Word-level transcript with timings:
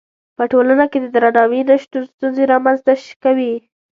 په 0.37 0.43
ټولنه 0.51 0.85
کې 0.91 0.99
د 1.01 1.05
درناوي 1.15 1.61
نه 1.69 1.75
شتون 1.83 2.03
ستونزې 2.11 2.43
رامنځته 2.53 2.93
کوي. 3.23 3.53